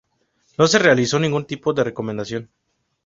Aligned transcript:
No 0.57 0.65
se 0.65 0.79
realizó 0.79 1.19
ningún 1.19 1.45
tipo 1.45 1.73
de 1.73 1.83
recomendación. 1.83 2.49